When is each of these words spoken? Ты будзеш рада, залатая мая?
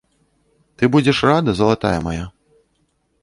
Ты 0.77 0.83
будзеш 0.95 1.17
рада, 1.29 1.55
залатая 1.59 1.99
мая? 2.09 2.25